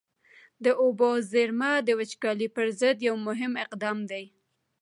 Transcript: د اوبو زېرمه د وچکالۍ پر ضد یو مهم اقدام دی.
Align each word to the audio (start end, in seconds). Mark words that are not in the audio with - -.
د 0.63 0.65
اوبو 0.83 1.09
زېرمه 1.31 1.71
د 1.87 1.89
وچکالۍ 1.99 2.47
پر 2.55 2.67
ضد 2.79 2.97
یو 3.07 3.15
مهم 3.27 3.53
اقدام 3.65 3.97
دی. 4.11 4.25